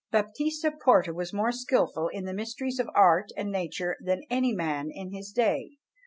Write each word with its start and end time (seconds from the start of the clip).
Baptista 0.09 0.71
Porta 0.71 1.13
was 1.13 1.31
more 1.31 1.51
skilful 1.51 2.07
in 2.07 2.25
the 2.25 2.33
mysteries 2.33 2.79
of 2.79 2.89
art 2.95 3.29
and 3.37 3.51
nature 3.51 3.97
than 4.03 4.23
any 4.31 4.51
man 4.51 4.89
in 4.89 5.11
his 5.11 5.31
day. 5.31 5.77